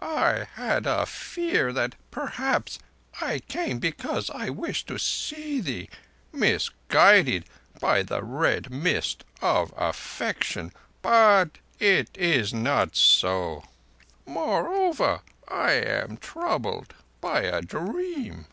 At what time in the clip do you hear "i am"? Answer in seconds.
15.48-16.16